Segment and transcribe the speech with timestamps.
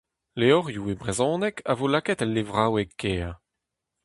[0.39, 3.29] Levrioù e brezhoneg a vo lakaet el levraoueg-kêr.